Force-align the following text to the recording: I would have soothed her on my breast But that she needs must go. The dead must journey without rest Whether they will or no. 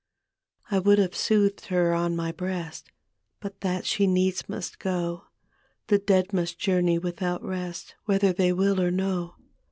I 0.71 0.79
would 0.79 0.97
have 0.97 1.15
soothed 1.15 1.67
her 1.67 1.93
on 1.93 2.15
my 2.15 2.31
breast 2.31 2.91
But 3.39 3.61
that 3.61 3.85
she 3.85 4.07
needs 4.07 4.49
must 4.49 4.79
go. 4.79 5.25
The 5.89 5.99
dead 5.99 6.33
must 6.33 6.57
journey 6.57 6.97
without 6.97 7.43
rest 7.45 7.93
Whether 8.05 8.33
they 8.33 8.51
will 8.51 8.81
or 8.81 8.89
no. 8.89 9.35